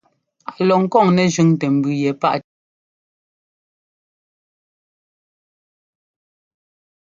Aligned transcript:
Á 0.51 0.53
lɔ 0.67 0.75
ŋkɔ̂n 0.83 1.07
nɛ́ 1.15 1.25
jʉ́ntɛ́ 1.33 1.69
mbʉ 1.75 1.89
yɛ 2.01 2.11
paʼtɛ. 2.21 2.47